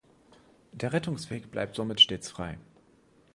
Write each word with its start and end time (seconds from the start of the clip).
Der 0.71 0.93
Rettungsweg 0.93 1.51
bleibt 1.51 1.75
somit 1.75 2.01
stets 2.01 2.27
frei. 2.31 2.57